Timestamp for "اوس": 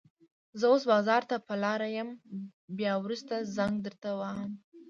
0.71-0.83